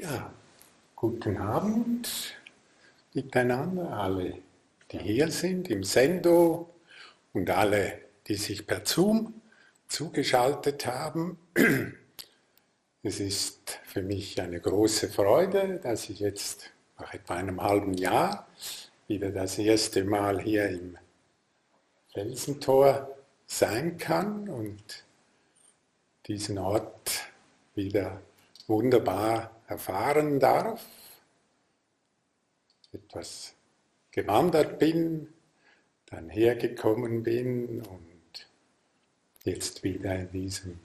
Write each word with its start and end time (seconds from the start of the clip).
Ja, 0.00 0.32
guten 0.94 1.38
Abend 1.38 2.36
miteinander, 3.14 3.90
alle, 3.90 4.38
die 4.92 4.98
hier 5.00 5.28
sind 5.28 5.68
im 5.70 5.82
Sendo 5.82 6.72
und 7.32 7.50
alle, 7.50 7.98
die 8.28 8.36
sich 8.36 8.64
per 8.64 8.86
Zoom 8.86 9.42
zugeschaltet 9.88 10.86
haben. 10.86 11.36
Es 13.02 13.18
ist 13.18 13.80
für 13.86 14.02
mich 14.02 14.40
eine 14.40 14.60
große 14.60 15.08
Freude, 15.08 15.80
dass 15.82 16.08
ich 16.08 16.20
jetzt 16.20 16.70
nach 16.96 17.12
etwa 17.12 17.34
einem 17.34 17.60
halben 17.60 17.94
Jahr 17.94 18.46
wieder 19.08 19.32
das 19.32 19.58
erste 19.58 20.04
Mal 20.04 20.40
hier 20.40 20.68
im 20.68 20.96
Felsentor 22.12 23.16
sein 23.48 23.98
kann 23.98 24.48
und 24.48 25.04
diesen 26.28 26.58
Ort 26.58 27.32
wieder 27.74 28.22
wunderbar 28.68 29.57
erfahren 29.68 30.40
darf, 30.40 30.84
etwas 32.92 33.54
gewandert 34.10 34.78
bin, 34.78 35.28
dann 36.06 36.30
hergekommen 36.30 37.22
bin 37.22 37.82
und 37.82 38.48
jetzt 39.44 39.84
wieder 39.84 40.16
in 40.16 40.30
diesem 40.30 40.80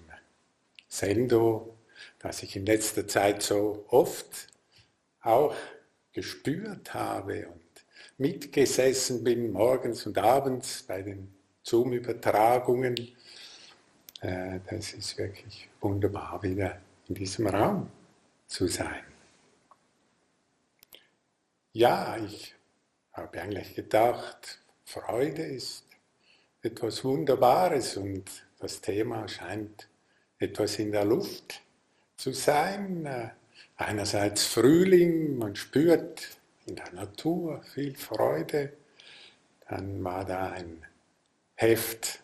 Sendo, 0.89 1.75
das 2.20 2.44
ich 2.44 2.58
in 2.58 2.66
letzter 2.66 3.08
Zeit 3.08 3.41
so 3.41 3.85
oft 3.88 4.48
auch 5.22 5.55
gespürt 6.11 6.94
habe 6.94 7.47
und 7.47 7.61
mitgesessen 8.17 9.23
bin, 9.23 9.53
morgens 9.53 10.05
und 10.05 10.17
abends 10.17 10.84
bei 10.84 11.02
den 11.02 11.34
Zoom-Übertragungen. 11.63 12.95
Äh, 14.20 14.59
das 14.70 14.94
ist 14.94 15.17
wirklich 15.17 15.70
wunderbar 15.80 16.44
wieder 16.44 16.81
in 17.08 17.16
diesem 17.16 17.47
Raum 17.47 17.89
zu 18.53 18.67
sein. 18.67 19.03
Ja, 21.71 22.17
ich 22.17 22.53
habe 23.11 23.41
eigentlich 23.41 23.73
gedacht, 23.73 24.61
Freude 24.86 25.41
ist 25.41 25.86
etwas 26.61 27.03
Wunderbares 27.03 27.97
und 27.97 28.25
das 28.59 28.80
Thema 28.80 29.28
scheint 29.28 29.89
etwas 30.38 30.78
in 30.78 30.91
der 30.91 31.03
Luft 31.03 31.61
zu 32.16 32.31
sein. 32.31 33.31
Einerseits 33.75 34.45
Frühling, 34.45 35.35
man 35.39 35.56
spürt 35.56 36.38
in 36.67 36.75
der 36.75 36.94
Natur 36.94 37.63
viel 37.73 37.95
Freude. 37.95 38.73
Dann 39.67 40.03
war 40.03 40.25
da 40.25 40.52
ein 40.52 40.85
Heft 41.56 42.19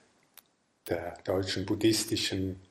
der 0.87 1.17
Deutschen 1.23 1.65
Buddhistischen 1.65 2.61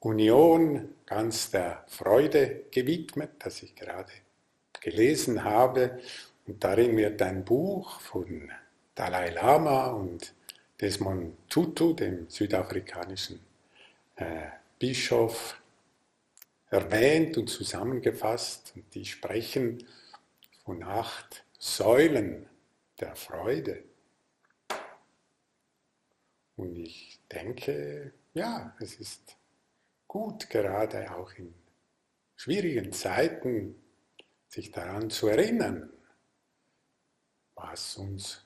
Union 0.00 0.94
ganz 1.06 1.50
der 1.50 1.84
Freude 1.88 2.64
gewidmet, 2.70 3.30
das 3.38 3.62
ich 3.62 3.74
gerade 3.74 4.12
gelesen 4.80 5.44
habe. 5.44 6.00
Und 6.46 6.62
darin 6.62 6.96
wird 6.96 7.20
ein 7.22 7.44
Buch 7.44 8.00
von 8.00 8.50
Dalai 8.94 9.30
Lama 9.30 9.88
und 9.88 10.34
Desmond 10.80 11.36
Tutu, 11.48 11.94
dem 11.94 12.28
südafrikanischen 12.28 13.40
äh, 14.16 14.48
Bischof, 14.78 15.60
erwähnt 16.70 17.38
und 17.38 17.48
zusammengefasst. 17.48 18.72
Und 18.76 18.94
die 18.94 19.04
sprechen 19.04 19.86
von 20.64 20.82
acht 20.82 21.44
Säulen 21.58 22.48
der 23.00 23.16
Freude. 23.16 23.82
Und 26.56 26.76
ich 26.76 27.20
denke, 27.30 28.12
ja, 28.34 28.74
es 28.80 28.96
ist 28.96 29.35
gut, 30.16 30.48
gerade 30.48 31.14
auch 31.14 31.30
in 31.34 31.54
schwierigen 32.36 32.90
Zeiten, 32.90 33.74
sich 34.48 34.70
daran 34.70 35.10
zu 35.10 35.28
erinnern, 35.28 35.92
was 37.54 37.98
uns 37.98 38.42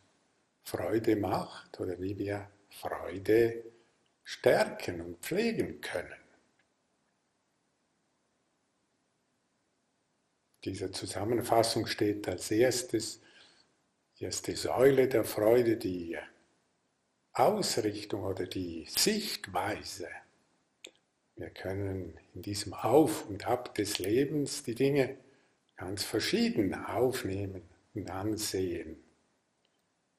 Freude 0.64 1.14
macht 1.14 1.78
oder 1.78 2.00
wie 2.00 2.18
wir 2.18 2.50
Freude 2.70 3.64
stärken 4.25 5.00
und 5.00 5.19
pflegen 5.19 5.80
können. 5.80 6.20
Diese 10.64 10.91
Zusammenfassung 10.91 11.86
steht 11.86 12.26
als 12.28 12.50
erstes, 12.50 13.20
erste 14.19 14.56
Säule 14.56 15.06
der 15.06 15.25
Freude, 15.25 15.76
die 15.76 16.19
Ausrichtung 17.32 18.25
oder 18.25 18.47
die 18.47 18.86
Sichtweise 18.86 20.09
wir 21.41 21.51
können 21.51 22.19
in 22.34 22.43
diesem 22.43 22.75
Auf 22.75 23.28
und 23.28 23.47
Ab 23.47 23.75
des 23.75 23.99
Lebens 23.99 24.62
die 24.62 24.75
Dinge 24.75 25.17
ganz 25.77 26.05
verschieden 26.05 26.75
aufnehmen 26.75 27.62
und 27.95 28.11
ansehen. 28.11 29.03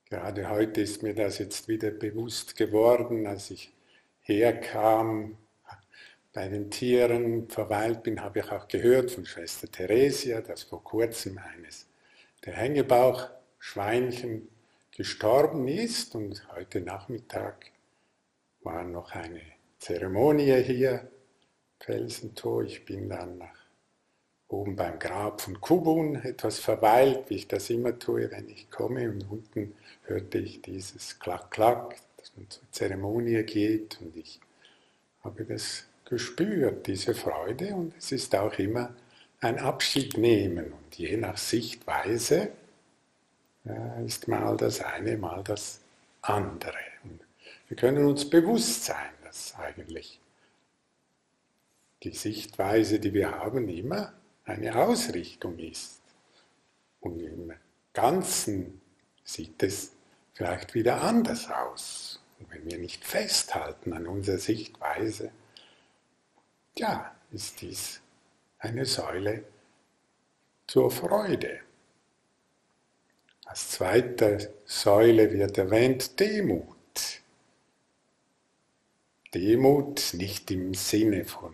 Gerade 0.09 0.49
heute 0.49 0.81
ist 0.81 1.03
mir 1.03 1.13
das 1.13 1.37
jetzt 1.37 1.67
wieder 1.67 1.91
bewusst 1.91 2.55
geworden, 2.55 3.27
als 3.27 3.51
ich 3.51 3.71
herkam, 4.21 5.37
bei 6.33 6.47
den 6.47 6.71
Tieren 6.71 7.49
verweilt 7.49 8.03
bin, 8.03 8.21
habe 8.21 8.39
ich 8.39 8.51
auch 8.51 8.67
gehört 8.67 9.11
von 9.11 9.25
Schwester 9.25 9.69
Theresia, 9.69 10.41
dass 10.41 10.63
vor 10.63 10.83
kurzem 10.83 11.37
eines 11.37 11.87
der 12.45 12.53
Hängebauchschweinchen 12.53 14.47
gestorben 14.95 15.67
ist 15.67 16.15
und 16.15 16.47
heute 16.55 16.81
Nachmittag 16.81 17.71
war 18.61 18.83
noch 18.83 19.11
eine 19.11 19.41
Zeremonie 19.81 20.61
hier, 20.61 21.09
Felsentor. 21.79 22.63
Ich 22.65 22.85
bin 22.85 23.09
dann 23.09 23.39
nach 23.39 23.57
oben 24.47 24.75
beim 24.75 24.99
Grab 24.99 25.41
von 25.41 25.59
Kubun 25.59 26.17
etwas 26.17 26.59
verweilt, 26.59 27.29
wie 27.29 27.37
ich 27.37 27.47
das 27.47 27.71
immer 27.71 27.97
tue, 27.97 28.29
wenn 28.29 28.47
ich 28.47 28.69
komme. 28.69 29.09
Und 29.09 29.25
unten 29.31 29.73
hörte 30.03 30.37
ich 30.37 30.61
dieses 30.61 31.17
Klack-Klack, 31.17 31.95
dass 32.17 32.31
man 32.37 32.47
zur 32.47 32.61
Zeremonie 32.69 33.41
geht. 33.41 33.99
Und 34.01 34.15
ich 34.15 34.39
habe 35.23 35.45
das 35.45 35.85
gespürt, 36.05 36.85
diese 36.85 37.15
Freude. 37.15 37.73
Und 37.73 37.97
es 37.97 38.11
ist 38.11 38.35
auch 38.35 38.53
immer 38.59 38.93
ein 39.39 39.57
Abschied 39.57 40.15
nehmen. 40.15 40.73
Und 40.73 40.95
je 40.95 41.17
nach 41.17 41.39
Sichtweise 41.39 42.49
äh, 43.65 44.05
ist 44.05 44.27
mal 44.27 44.55
das 44.57 44.79
eine, 44.81 45.17
mal 45.17 45.43
das 45.43 45.79
andere. 46.21 46.77
Und 47.03 47.21
wir 47.67 47.77
können 47.77 48.05
uns 48.05 48.29
bewusst 48.29 48.85
sein, 48.85 49.09
dass 49.31 49.55
eigentlich 49.55 50.19
die 52.03 52.11
Sichtweise, 52.11 52.99
die 52.99 53.13
wir 53.13 53.31
haben, 53.31 53.69
immer 53.69 54.11
eine 54.43 54.75
Ausrichtung 54.75 55.57
ist. 55.57 56.01
Und 56.99 57.21
im 57.21 57.53
Ganzen 57.93 58.81
sieht 59.23 59.63
es 59.63 59.93
vielleicht 60.33 60.73
wieder 60.73 61.01
anders 61.01 61.49
aus. 61.49 62.21
Und 62.39 62.51
wenn 62.51 62.65
wir 62.65 62.77
nicht 62.77 63.05
festhalten 63.05 63.93
an 63.93 64.05
unserer 64.05 64.37
Sichtweise, 64.37 65.31
ja, 66.77 67.15
ist 67.31 67.61
dies 67.61 68.01
eine 68.59 68.85
Säule 68.85 69.45
zur 70.67 70.91
Freude. 70.91 71.61
Als 73.45 73.69
zweite 73.69 74.53
Säule 74.65 75.31
wird 75.31 75.57
erwähnt 75.57 76.19
Demut. 76.19 76.80
Demut 79.33 80.13
nicht 80.13 80.51
im 80.51 80.73
Sinne 80.73 81.23
von 81.25 81.53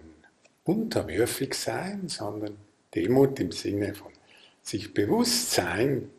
unterwürfig 0.63 1.53
sein, 1.53 2.07
sondern 2.09 2.57
Demut 2.95 3.39
im 3.39 3.51
Sinne 3.51 3.93
von 3.93 4.11
sich 4.63 4.93
bewusst 4.93 5.51
sein, 5.51 6.09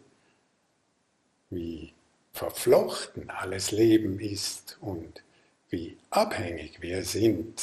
wie 1.50 1.92
verflochten 2.32 3.30
alles 3.30 3.72
Leben 3.72 4.20
ist 4.20 4.78
und 4.80 5.22
wie 5.70 5.96
abhängig 6.10 6.80
wir 6.80 7.04
sind 7.04 7.60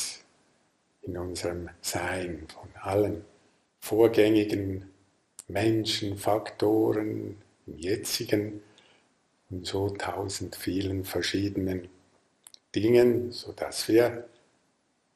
in 1.04 1.18
unserem 1.18 1.70
Sein 1.82 2.48
von 2.54 2.70
allen 2.82 3.24
vorgängigen 3.80 4.90
Menschen, 5.48 6.18
Faktoren, 6.18 7.38
im 7.68 7.78
jetzigen 7.78 8.62
und 9.50 9.66
so 9.66 9.90
tausend 9.90 10.56
vielen 10.56 11.06
verschiedenen 11.06 11.88
Dingen, 12.76 13.32
sodass 13.32 13.88
wir 13.88 14.28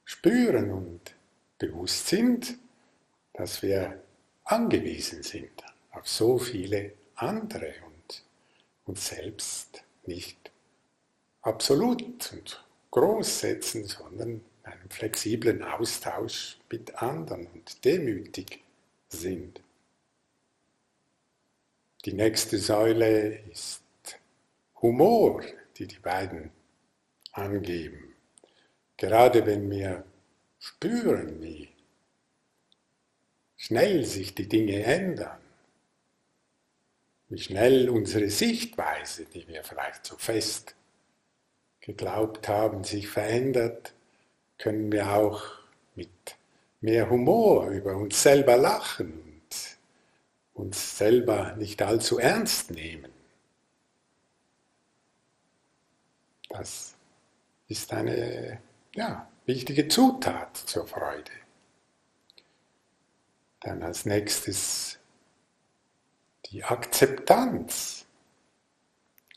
spüren 0.05 0.71
und 0.71 1.01
bewusst 1.57 2.07
sind, 2.07 2.57
dass 3.33 3.61
wir 3.61 4.01
angewiesen 4.45 5.23
sind 5.23 5.63
auf 5.91 6.07
so 6.07 6.37
viele 6.37 6.93
andere 7.15 7.73
und 7.85 8.23
uns 8.85 9.07
selbst 9.07 9.83
nicht 10.05 10.51
absolut 11.41 12.31
und 12.33 12.65
groß 12.91 13.41
setzen, 13.41 13.85
sondern 13.85 14.41
einen 14.63 14.89
flexiblen 14.89 15.63
Austausch 15.63 16.57
mit 16.71 17.01
anderen 17.01 17.47
und 17.47 17.83
demütig 17.85 18.63
sind. 19.09 19.61
Die 22.05 22.13
nächste 22.13 22.57
Säule 22.57 23.39
ist 23.51 23.81
Humor, 24.81 25.43
die 25.77 25.85
die 25.87 25.99
beiden 25.99 26.51
angeben. 27.31 28.15
Gerade 28.97 29.45
wenn 29.45 29.69
wir 29.69 30.03
spüren, 30.59 31.41
wie 31.41 31.69
schnell 33.55 34.05
sich 34.05 34.35
die 34.35 34.47
Dinge 34.47 34.83
ändern, 34.83 35.39
wie 37.29 37.39
schnell 37.39 37.89
unsere 37.89 38.29
Sichtweise, 38.29 39.25
die 39.25 39.47
wir 39.47 39.63
vielleicht 39.63 40.05
so 40.05 40.17
fest 40.17 40.75
geglaubt 41.79 42.47
haben, 42.47 42.83
sich 42.83 43.07
verändert, 43.07 43.93
können 44.57 44.91
wir 44.91 45.13
auch 45.13 45.43
mit 45.95 46.09
mehr 46.81 47.09
Humor 47.09 47.69
über 47.69 47.95
uns 47.95 48.21
selber 48.21 48.57
lachen 48.57 49.13
und 49.13 49.77
uns 50.53 50.97
selber 50.97 51.55
nicht 51.55 51.81
allzu 51.81 52.19
ernst 52.19 52.71
nehmen. 52.71 53.11
Das 56.49 56.95
ist 57.69 57.93
eine 57.93 58.59
ja, 58.93 59.29
wichtige 59.45 59.87
Zutat 59.87 60.57
zur 60.57 60.85
Freude. 60.85 61.31
Dann 63.61 63.83
als 63.83 64.05
nächstes 64.05 64.99
die 66.47 66.63
Akzeptanz. 66.63 68.05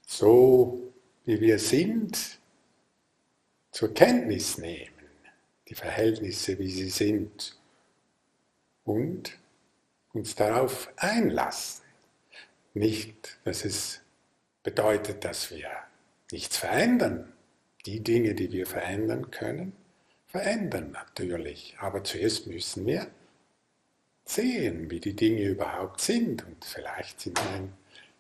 So 0.07 0.93
wie 1.25 1.41
wir 1.41 1.59
sind, 1.59 2.39
zur 3.71 3.95
Kenntnis 3.95 4.59
nehmen, 4.59 4.93
die 5.69 5.75
Verhältnisse, 5.75 6.59
wie 6.59 6.71
sie 6.71 6.91
sind, 6.91 7.59
und 8.85 9.39
uns 10.13 10.35
darauf 10.35 10.93
einlassen. 10.97 11.85
Nicht, 12.75 13.39
dass 13.45 13.65
es 13.65 14.01
bedeutet, 14.63 15.25
dass 15.25 15.51
wir 15.51 15.71
nichts 16.31 16.57
verändern. 16.57 17.33
Die 17.87 18.01
Dinge, 18.01 18.35
die 18.35 18.53
wir 18.53 18.67
verändern 18.67 19.31
können, 19.31 19.73
verändern 20.27 20.93
natürlich. 20.93 21.77
Aber 21.79 22.05
zuerst 22.05 22.47
müssen 22.47 22.87
wir 22.87 23.07
sehen, 24.25 24.91
wie 24.91 25.01
die 25.01 25.15
Dinge 25.15 25.43
überhaupt 25.43 26.01
sind 26.01 26.47
und 26.47 26.65
vielleicht 26.65 27.27
in 27.27 27.37
einem 27.37 27.73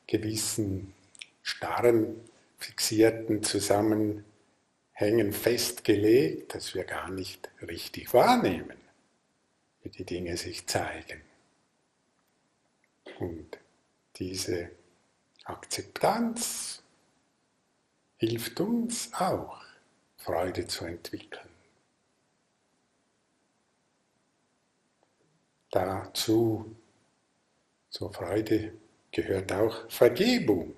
gewissen 0.06 0.92
starren, 1.42 2.20
fixierten 2.58 3.42
Zusammenhängen 3.42 5.32
festgelegt, 5.32 6.54
dass 6.54 6.74
wir 6.74 6.84
gar 6.84 7.10
nicht 7.10 7.50
richtig 7.62 8.12
wahrnehmen, 8.12 8.76
wie 9.82 9.90
die 9.90 10.04
Dinge 10.04 10.36
sich 10.36 10.66
zeigen. 10.66 11.22
Und 13.18 13.58
diese 14.16 14.70
Akzeptanz 15.44 16.81
hilft 18.22 18.60
uns 18.60 19.10
auch, 19.14 19.60
Freude 20.16 20.64
zu 20.68 20.84
entwickeln. 20.84 21.48
Dazu, 25.72 26.76
zur 27.90 28.12
Freude, 28.12 28.74
gehört 29.10 29.50
auch 29.52 29.90
Vergebung. 29.90 30.76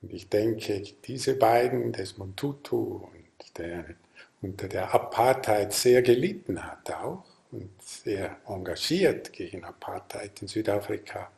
Und 0.00 0.12
ich 0.12 0.28
denke, 0.28 0.80
diese 1.04 1.34
beiden, 1.34 1.92
Desmond 1.92 2.36
Tutu 2.36 3.08
und 3.12 3.58
der 3.58 3.96
unter 4.40 4.68
der 4.68 4.94
Apartheid 4.94 5.72
sehr 5.72 6.02
gelitten 6.02 6.64
hat 6.64 6.88
auch 6.92 7.24
und 7.50 7.70
sehr 7.82 8.36
engagiert 8.46 9.32
gegen 9.32 9.64
Apartheid 9.64 10.40
in 10.40 10.48
Südafrika 10.48 11.32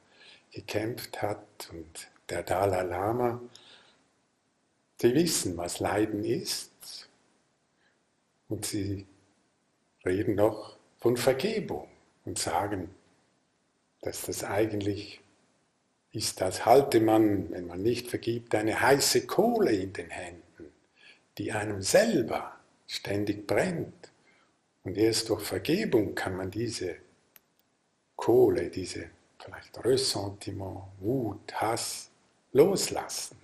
gekämpft 0.52 1.22
hat 1.22 1.70
und 1.70 2.08
der 2.28 2.42
Dalai 2.42 2.82
Lama, 2.82 3.40
die 5.00 5.14
wissen, 5.14 5.56
was 5.56 5.80
Leiden 5.80 6.24
ist 6.24 7.08
und 8.48 8.64
sie 8.64 9.06
reden 10.04 10.34
noch 10.36 10.76
von 10.98 11.16
Vergebung 11.16 11.88
und 12.24 12.38
sagen, 12.38 12.94
dass 14.00 14.22
das 14.22 14.44
eigentlich 14.44 15.20
ist, 16.12 16.40
als 16.42 16.64
halte 16.64 17.00
man, 17.00 17.50
wenn 17.50 17.66
man 17.66 17.82
nicht 17.82 18.08
vergibt, 18.08 18.54
eine 18.54 18.80
heiße 18.80 19.26
Kohle 19.26 19.72
in 19.72 19.92
den 19.92 20.10
Händen, 20.10 20.72
die 21.38 21.52
einem 21.52 21.82
selber 21.82 22.56
ständig 22.86 23.46
brennt. 23.46 24.12
Und 24.84 24.96
erst 24.96 25.30
durch 25.30 25.42
Vergebung 25.42 26.14
kann 26.14 26.36
man 26.36 26.50
diese 26.50 26.96
Kohle, 28.16 28.70
diese 28.70 29.10
vielleicht 29.38 29.84
Ressentiment, 29.84 30.82
Wut, 31.00 31.52
Hass 31.54 32.10
loslassen. 32.52 33.36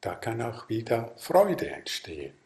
Da 0.00 0.14
kann 0.14 0.40
auch 0.42 0.68
wieder 0.68 1.16
Freude 1.16 1.70
entstehen. 1.70 2.36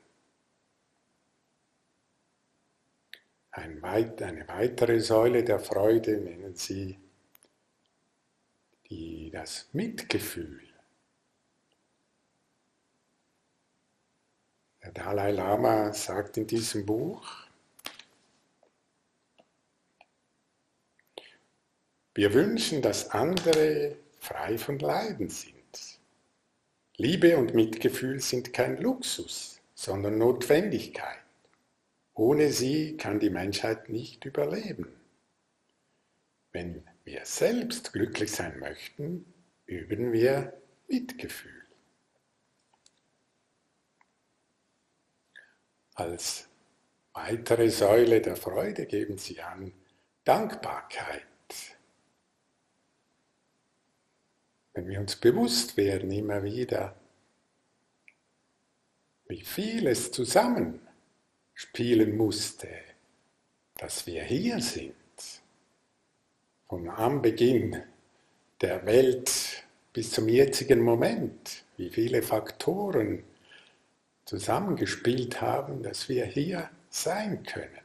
Ein 3.51 3.83
weit, 3.83 4.23
eine 4.23 4.49
weitere 4.49 5.01
Säule 5.01 5.45
der 5.45 5.61
Freude 5.61 6.17
nennen 6.17 6.57
sie 6.57 6.99
die, 8.89 9.31
das 9.31 9.69
Mitgefühl. 9.73 10.61
Der 14.83 14.93
Dalai 14.93 15.33
Lama 15.33 15.93
sagt 15.93 16.39
in 16.39 16.47
diesem 16.47 16.87
Buch, 16.87 17.47
wir 22.15 22.33
wünschen, 22.33 22.83
dass 22.83 23.11
andere 23.11 23.97
frei 24.19 24.57
von 24.59 24.79
Leiden 24.79 25.29
sind. 25.29 25.52
Liebe 27.03 27.37
und 27.37 27.53
Mitgefühl 27.53 28.21
sind 28.21 28.53
kein 28.53 28.81
Luxus, 28.81 29.61
sondern 29.75 30.19
Notwendigkeit. 30.19 31.19
Ohne 32.15 32.53
sie 32.53 32.97
kann 32.97 33.19
die 33.19 33.29
Menschheit 33.29 33.89
nicht 33.89 34.25
überleben. 34.25 34.87
Wenn 36.53 36.87
wir 37.03 37.25
selbst 37.25 37.93
glücklich 37.93 38.31
sein 38.31 38.57
möchten, 38.61 39.25
üben 39.67 40.13
wir 40.13 40.53
Mitgefühl. 40.87 41.65
Als 45.95 46.47
weitere 47.15 47.69
Säule 47.71 48.21
der 48.21 48.37
Freude 48.37 48.87
geben 48.87 49.19
sie 49.19 49.41
an 49.41 49.73
Dankbarkeit. 50.23 51.27
Wenn 54.75 54.89
wir 54.89 55.01
uns 55.01 55.17
bewusst 55.17 55.77
werden 55.77 56.11
immer 56.11 56.43
wieder, 56.43 56.97
wie 59.29 59.43
viel 59.43 59.87
es 59.87 60.13
zusammen 60.13 60.81
spielen 61.55 62.17
musste, 62.17 62.69
dass 63.77 64.07
wir 64.07 64.23
hier 64.23 64.61
sind. 64.61 64.95
Von 66.69 66.89
Anbeginn 66.89 67.83
der 68.61 68.87
Welt 68.87 69.65
bis 69.93 70.11
zum 70.11 70.29
jetzigen 70.29 70.81
Moment, 70.81 71.65
wie 71.77 71.91
viele 71.91 72.23
Faktoren 72.23 73.25
zusammengespielt 74.25 75.41
haben, 75.41 75.83
dass 75.83 76.09
wir 76.09 76.25
hier 76.25 76.71
sein 76.89 77.43
können. 77.43 77.83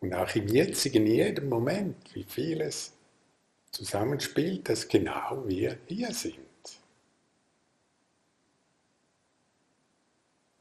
Und 0.00 0.14
auch 0.14 0.34
im 0.34 0.46
jetzigen, 0.46 1.06
jedem 1.06 1.48
Moment, 1.48 1.96
wie 2.14 2.24
vieles 2.24 2.92
zusammenspielt, 3.78 4.68
dass 4.68 4.88
genau 4.88 5.44
wir 5.46 5.78
hier 5.86 6.12
sind. 6.12 6.34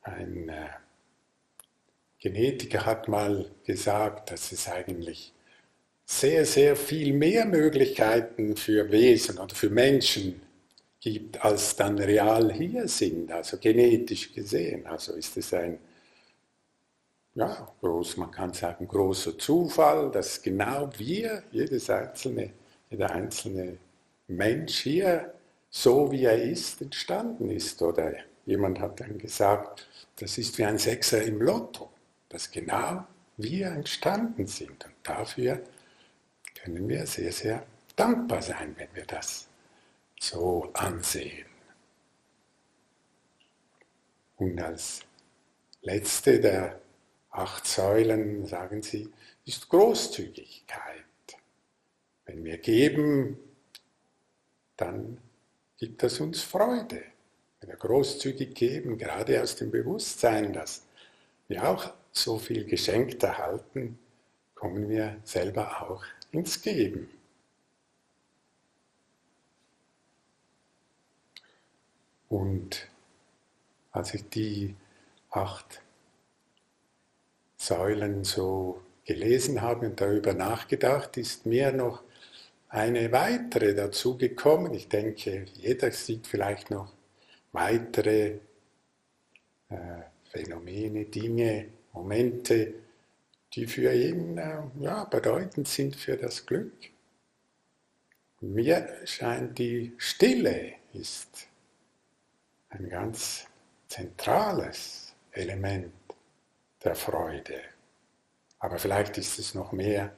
Ein 0.01 0.50
äh, 0.50 0.69
Genetiker 2.19 2.86
hat 2.86 3.07
mal 3.07 3.50
gesagt, 3.65 4.31
dass 4.31 4.51
es 4.51 4.67
eigentlich 4.67 5.33
sehr, 6.05 6.45
sehr 6.45 6.75
viel 6.75 7.12
mehr 7.13 7.45
Möglichkeiten 7.45 8.55
für 8.55 8.91
Wesen 8.91 9.39
oder 9.39 9.55
für 9.55 9.71
Menschen 9.71 10.41
gibt, 11.00 11.43
als 11.43 11.75
dann 11.75 11.97
real 11.97 12.53
hier 12.53 12.88
sind, 12.88 13.31
also 13.31 13.57
genetisch 13.57 14.31
gesehen. 14.33 14.86
Also 14.86 15.13
ist 15.13 15.36
es 15.38 15.53
ein, 15.53 15.79
ja, 17.33 17.67
groß, 17.81 18.17
man 18.17 18.31
kann 18.31 18.53
sagen, 18.53 18.88
großer 18.88 19.38
Zufall, 19.38 20.12
dass 20.12 20.41
genau 20.41 20.89
wir, 20.97 21.43
jedes 21.51 21.89
einzelne, 21.89 22.53
jeder 22.89 23.12
einzelne 23.12 23.77
Mensch 24.27 24.79
hier, 24.79 25.34
so 25.70 26.12
wie 26.12 26.25
er 26.25 26.41
ist, 26.41 26.82
entstanden 26.82 27.50
ist. 27.50 27.82
Oder 27.82 28.13
jemand 28.46 28.79
hat 28.79 29.00
dann 29.00 29.17
gesagt, 29.17 29.88
das 30.17 30.38
ist 30.38 30.58
wie 30.58 30.65
ein 30.65 30.77
Sechser 30.77 31.22
im 31.24 31.41
Lotto 31.41 31.89
dass 32.29 32.51
genau 32.51 33.06
wir 33.38 33.67
entstanden 33.67 34.48
sind. 34.48 34.86
Und 34.86 34.96
dafür 35.03 35.62
können 36.62 36.88
wir 36.88 37.06
sehr, 37.06 37.32
sehr 37.32 37.65
dankbar 37.96 38.41
sein, 38.41 38.75
wenn 38.77 38.94
wir 38.94 39.06
das 39.06 39.48
so 40.20 40.70
ansehen. 40.74 41.46
Und 44.38 44.60
als 44.60 45.01
letzte 45.82 46.39
der 46.39 46.79
acht 47.32 47.65
Säulen, 47.65 48.46
sagen 48.46 48.82
sie, 48.82 49.12
ist 49.46 49.70
Großzügigkeit. 49.70 51.03
Wenn 52.27 52.43
wir 52.43 52.57
geben, 52.57 53.38
dann 54.75 55.17
gibt 55.77 56.03
das 56.03 56.19
uns 56.19 56.41
Freude. 56.41 57.01
Wenn 57.60 57.69
wir 57.69 57.77
großzügig 57.77 58.53
geben, 58.53 58.98
gerade 58.98 59.41
aus 59.41 59.55
dem 59.55 59.72
Bewusstsein, 59.72 60.53
dass 60.53 60.86
wir 61.48 61.67
auch 61.67 61.93
so 62.12 62.38
viel 62.38 62.65
geschenkt 62.65 63.24
erhalten, 63.24 63.98
kommen 64.53 64.89
wir 64.89 65.17
selber 65.24 65.81
auch 65.81 66.03
ins 66.31 66.62
Geben. 66.62 67.10
Und 72.27 72.89
als 73.91 74.13
ich 74.13 74.27
die 74.29 74.75
acht 75.29 75.81
Säulen 77.55 78.25
so 78.25 78.81
gelesen 79.05 79.62
habe 79.62 79.88
und 79.88 80.01
darüber 80.01 80.34
nachgedacht, 80.34 81.15
ist 81.15 81.46
mir 81.46 81.72
noch 81.72 82.03
eine 82.69 83.12
weitere 83.12 83.74
dazu 83.74 84.17
gekommen. 84.17 84.74
Ich 84.74 84.89
denke, 84.89 85.45
jeder 85.53 85.91
sieht 85.91 86.27
vielleicht 86.27 86.69
noch 86.69 86.93
weitere 87.51 88.39
äh, 89.69 90.01
Phänomene, 90.31 91.05
Dinge, 91.05 91.69
Momente, 91.93 92.74
die 93.53 93.65
für 93.65 93.93
ihn 93.93 94.38
äh, 94.38 94.62
ja, 94.79 95.05
bedeutend 95.05 95.67
sind 95.67 95.95
für 95.95 96.17
das 96.17 96.45
Glück. 96.45 96.74
Mir 98.39 98.88
scheint 99.05 99.57
die 99.57 99.93
Stille 99.97 100.74
ist 100.93 101.47
ein 102.69 102.89
ganz 102.89 103.47
zentrales 103.88 105.13
Element 105.31 105.93
der 106.83 106.95
Freude. 106.95 107.62
Aber 108.59 108.77
vielleicht 108.79 109.17
ist 109.17 109.39
es 109.39 109.53
noch 109.53 109.71
mehr 109.71 110.15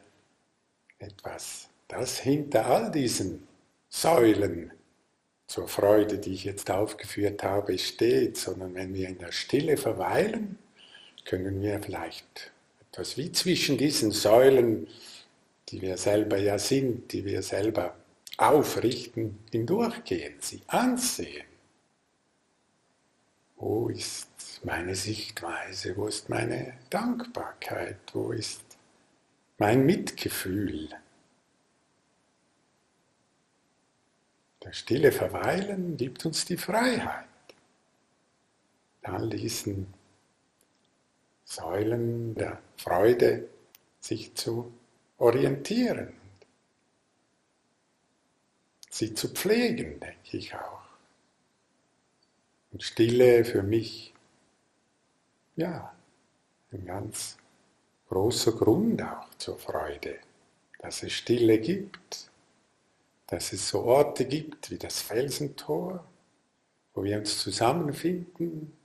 etwas, 0.98 1.70
das 1.90 2.20
hinter 2.20 2.68
all 2.68 2.92
diesen 2.92 3.48
Säulen 3.90 4.72
zur 5.48 5.68
Freude, 5.68 6.20
die 6.20 6.34
ich 6.34 6.46
jetzt 6.46 6.70
aufgeführt 6.72 7.44
habe, 7.44 7.78
steht, 7.78 8.38
sondern 8.38 8.76
wenn 8.76 8.94
wir 8.94 9.10
in 9.10 9.18
der 9.18 9.32
Stille 9.32 9.76
verweilen, 9.76 10.58
können 11.26 11.62
wir 11.62 11.82
vielleicht 11.82 12.52
etwas 12.80 13.18
wie 13.18 13.32
zwischen 13.32 13.78
diesen 13.78 14.12
Säulen, 14.12 14.88
die 15.70 15.82
wir 15.82 15.98
selber 15.98 16.38
ja 16.38 16.60
sind, 16.60 17.12
die 17.12 17.26
wir 17.26 17.42
selber 17.42 17.96
aufrichten, 18.38 19.40
hindurchgehen, 19.52 20.36
sie 20.40 20.62
ansehen. 20.68 21.46
Wo 23.56 23.90
ist 23.90 24.30
meine 24.64 24.96
Sichtweise? 24.96 25.98
Wo 25.98 26.08
ist 26.08 26.30
meine 26.30 26.74
Dankbarkeit? 26.90 27.98
Wo 28.14 28.32
ist 28.32 28.62
mein 29.58 29.86
Mitgefühl? 29.86 30.90
Das 34.62 34.78
stille 34.78 35.12
Verweilen 35.12 35.96
gibt 35.96 36.26
uns 36.26 36.46
die 36.46 36.58
Freiheit, 36.58 37.26
all 39.04 39.30
diesen 39.30 39.94
Säulen 41.46 42.36
der 42.36 42.62
Freude 42.78 43.50
sich 44.02 44.36
zu 44.36 44.72
orientieren, 45.18 46.14
sie 48.90 49.14
zu 49.14 49.30
pflegen, 49.30 50.00
denke 50.00 50.38
ich 50.38 50.54
auch. 50.56 50.82
Und 52.72 52.84
Stille 52.84 53.46
für 53.46 53.64
mich, 53.64 54.14
ja, 55.56 55.94
ein 56.72 56.86
ganz 56.86 57.38
großer 58.10 58.52
Grund 58.52 59.02
auch 59.02 59.34
zur 59.38 59.58
Freude, 59.58 60.20
dass 60.80 61.02
es 61.04 61.14
Stille 61.14 61.60
gibt, 61.60 62.29
dass 63.30 63.54
es 63.54 63.70
so 63.70 63.84
Orte 63.84 64.26
gibt 64.26 64.72
wie 64.72 64.80
das 64.80 65.02
Felsentor, 65.02 66.04
wo 66.96 67.04
wir 67.04 67.20
uns 67.20 67.38
zusammenfinden, 67.40 68.76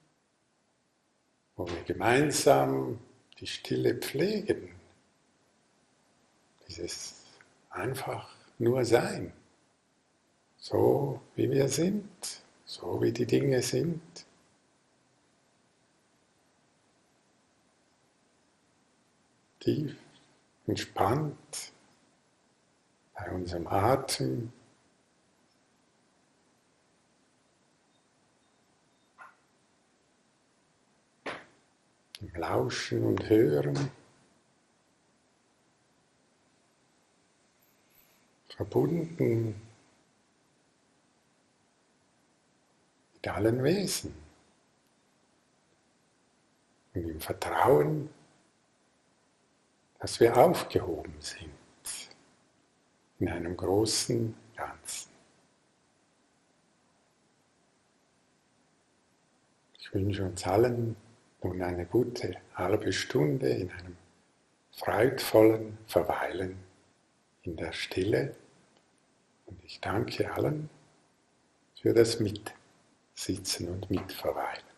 wo 1.57 1.67
wir 1.67 1.83
gemeinsam 1.85 2.99
die 3.41 3.47
Stille 3.47 3.95
pflegen, 3.95 4.69
dieses 6.69 7.23
einfach 7.71 8.37
nur 8.59 8.85
Sein, 8.85 9.33
so 10.59 11.23
wie 11.37 11.51
wir 11.51 11.69
sind, 11.69 12.43
so 12.67 13.01
wie 13.01 13.13
die 13.13 13.27
Dinge 13.27 13.63
sind. 13.63 14.03
Tief, 19.61 19.97
entspannt, 20.67 21.73
bei 23.15 23.31
unserem 23.31 23.67
Atem. 23.67 24.53
Im 32.21 32.35
Lauschen 32.35 33.05
und 33.05 33.29
Hören. 33.29 33.91
Verbunden 38.49 39.61
mit 43.15 43.29
allen 43.29 43.63
Wesen. 43.65 44.15
Und 46.95 47.09
im 47.09 47.21
Vertrauen, 47.21 48.11
dass 49.99 50.21
wir 50.21 50.37
aufgehoben 50.37 51.17
sind 51.19 51.64
in 53.25 53.31
einem 53.31 53.57
großen 53.57 54.35
Ganzen. 54.55 55.11
Ich 59.79 59.95
wünsche 59.95 60.25
uns 60.25 60.47
allen 60.47 60.95
nun 61.43 61.63
eine 61.63 61.87
gute 61.87 62.37
halbe 62.55 62.93
Stunde 62.93 63.49
in 63.49 63.71
einem 63.71 63.97
freudvollen 64.73 65.79
Verweilen 65.87 66.59
in 67.45 67.57
der 67.57 67.73
Stille 67.73 68.35
und 69.47 69.65
ich 69.65 69.81
danke 69.81 70.31
allen 70.31 70.69
für 71.81 71.95
das 71.95 72.21
Mitsitzen 72.21 73.69
und 73.71 73.89
Mitverweilen. 73.89 74.74